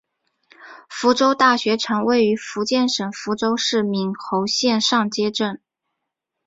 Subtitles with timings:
[0.89, 5.61] 福州大学城位于福建省福州市闽侯县上街镇。